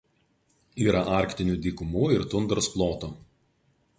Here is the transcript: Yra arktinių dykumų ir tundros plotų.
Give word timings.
Yra 0.85 1.01
arktinių 1.17 1.59
dykumų 1.67 2.09
ir 2.15 2.27
tundros 2.33 2.73
plotų. 2.77 3.13